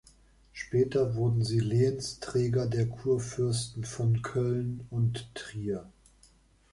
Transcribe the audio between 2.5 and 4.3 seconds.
der Kurfürsten von